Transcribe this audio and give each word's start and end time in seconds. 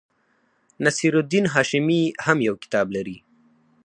نصیر 0.85 1.13
الدین 1.19 1.45
هاشمي 1.53 2.01
هم 2.25 2.37
یو 2.47 2.55
کتاب 2.63 2.87
لري. 2.95 3.17